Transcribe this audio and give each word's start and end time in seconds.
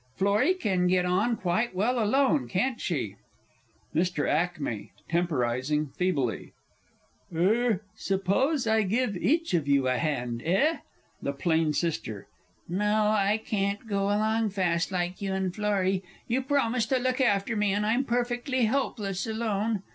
Florrie 0.15 0.55
can 0.55 0.87
get 0.87 1.05
on 1.05 1.37
quite 1.37 1.75
well 1.75 2.03
alone, 2.03 2.47
can't 2.47 2.81
she? 2.81 3.17
MR. 3.93 4.25
A. 4.25 4.91
(temporising 5.07 5.89
feebly). 5.95 6.53
Er 7.31 7.83
suppose 7.95 8.65
I 8.65 8.81
give 8.81 9.15
each 9.15 9.53
of 9.53 9.67
you 9.67 9.87
a 9.87 9.99
hand, 9.99 10.41
eh? 10.43 10.77
THE 11.21 11.33
PLAIN 11.33 11.67
S. 11.69 12.01
No; 12.67 12.95
I 13.09 13.39
can't 13.45 13.87
go 13.87 14.05
along 14.05 14.49
fast, 14.49 14.91
like 14.91 15.21
you 15.21 15.33
and 15.33 15.53
Florrie. 15.53 16.03
You 16.27 16.41
promised 16.41 16.89
to 16.89 16.97
look 16.97 17.21
after 17.21 17.55
me, 17.55 17.71
and 17.71 17.85
I'm 17.85 18.03
perfectly 18.03 18.65
helpless 18.65 19.27
alone! 19.27 19.83